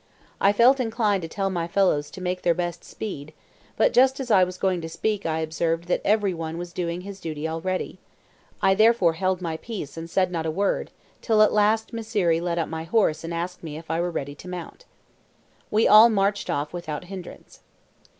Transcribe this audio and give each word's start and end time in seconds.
I 0.39 0.51
felt 0.51 0.79
inclined 0.79 1.21
to 1.21 1.27
tell 1.27 1.51
my 1.51 1.67
fellows 1.67 2.09
to 2.09 2.21
make 2.23 2.41
their 2.41 2.55
best 2.55 2.83
speed, 2.83 3.33
but 3.77 3.93
just 3.93 4.19
as 4.19 4.31
I 4.31 4.43
was 4.43 4.57
going 4.57 4.81
to 4.81 4.89
speak 4.89 5.27
I 5.27 5.41
observed 5.41 5.83
that 5.89 6.01
every 6.03 6.33
one 6.33 6.57
was 6.57 6.73
doing 6.73 7.01
his 7.01 7.19
duty 7.19 7.47
already; 7.47 7.99
I 8.63 8.73
therefore 8.73 9.13
held 9.13 9.43
my 9.43 9.57
peace 9.57 9.97
and 9.97 10.09
said 10.09 10.31
not 10.31 10.47
a 10.47 10.49
word, 10.49 10.89
till 11.21 11.43
at 11.43 11.53
last 11.53 11.93
Mysseri 11.93 12.41
led 12.41 12.57
up 12.57 12.67
my 12.67 12.85
horse 12.85 13.23
and 13.23 13.31
asked 13.31 13.61
me 13.61 13.77
if 13.77 13.91
I 13.91 14.01
were 14.01 14.09
ready 14.09 14.33
to 14.33 14.47
mount. 14.47 14.85
We 15.69 15.87
all 15.87 16.09
marched 16.09 16.49
off 16.49 16.73
without 16.73 17.03
hindrance. 17.03 17.59